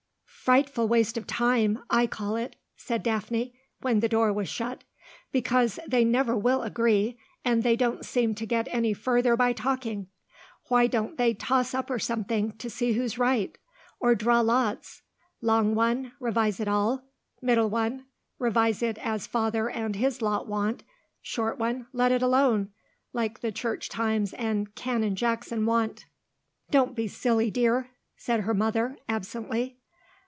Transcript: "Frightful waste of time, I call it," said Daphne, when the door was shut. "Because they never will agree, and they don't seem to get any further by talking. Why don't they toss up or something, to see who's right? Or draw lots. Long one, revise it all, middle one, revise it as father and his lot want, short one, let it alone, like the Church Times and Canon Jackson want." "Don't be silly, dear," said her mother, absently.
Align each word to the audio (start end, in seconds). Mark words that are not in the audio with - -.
"Frightful 0.41 0.87
waste 0.87 1.17
of 1.17 1.27
time, 1.27 1.83
I 1.89 2.07
call 2.07 2.35
it," 2.35 2.55
said 2.75 3.03
Daphne, 3.03 3.53
when 3.81 3.99
the 3.99 4.09
door 4.09 4.33
was 4.33 4.49
shut. 4.49 4.83
"Because 5.31 5.77
they 5.87 6.03
never 6.03 6.35
will 6.35 6.63
agree, 6.63 7.17
and 7.45 7.61
they 7.61 7.75
don't 7.75 8.03
seem 8.03 8.33
to 8.35 8.47
get 8.47 8.67
any 8.71 8.91
further 8.91 9.37
by 9.37 9.53
talking. 9.53 10.07
Why 10.67 10.87
don't 10.87 11.15
they 11.17 11.35
toss 11.35 11.75
up 11.75 11.89
or 11.91 11.99
something, 11.99 12.53
to 12.57 12.69
see 12.71 12.93
who's 12.93 13.19
right? 13.19 13.55
Or 13.99 14.13
draw 14.15 14.41
lots. 14.41 15.03
Long 15.41 15.73
one, 15.75 16.11
revise 16.19 16.59
it 16.59 16.67
all, 16.67 17.03
middle 17.39 17.69
one, 17.69 18.07
revise 18.39 18.81
it 18.81 18.97
as 18.97 19.27
father 19.27 19.69
and 19.69 19.95
his 19.95 20.21
lot 20.23 20.47
want, 20.47 20.83
short 21.21 21.59
one, 21.59 21.85
let 21.93 22.11
it 22.11 22.23
alone, 22.23 22.71
like 23.13 23.39
the 23.39 23.51
Church 23.53 23.87
Times 23.89 24.33
and 24.33 24.73
Canon 24.75 25.15
Jackson 25.15 25.65
want." 25.67 26.07
"Don't 26.71 26.93
be 26.95 27.07
silly, 27.07 27.51
dear," 27.51 27.91
said 28.17 28.41
her 28.41 28.55
mother, 28.55 28.97
absently. 29.07 29.77